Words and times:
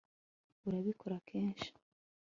urabikora 0.67 1.17
kenshi 1.27 1.69